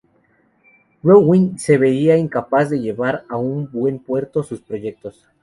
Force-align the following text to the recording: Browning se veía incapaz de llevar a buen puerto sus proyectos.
Browning 1.03 1.59
se 1.59 1.77
veía 1.77 2.17
incapaz 2.17 2.71
de 2.71 2.79
llevar 2.81 3.23
a 3.29 3.35
buen 3.35 3.99
puerto 3.99 4.41
sus 4.41 4.59
proyectos. 4.59 5.29